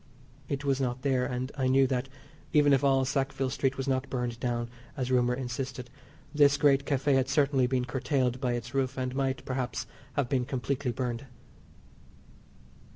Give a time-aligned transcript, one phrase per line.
[0.49, 2.09] It was not there, and I knew that,
[2.53, 5.91] even if all Sackville Street was not burned down, as rumour insisted,
[6.33, 10.45] this great Café had certainly been curtailed by its roof and might, perhaps, have been
[10.45, 11.27] completely burned.